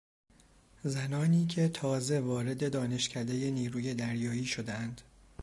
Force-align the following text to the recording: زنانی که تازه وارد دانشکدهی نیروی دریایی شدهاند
زنانی 0.83 1.45
که 1.45 1.67
تازه 1.67 2.19
وارد 2.19 2.71
دانشکدهی 2.73 3.51
نیروی 3.51 3.93
دریایی 3.93 4.45
شدهاند 4.45 5.01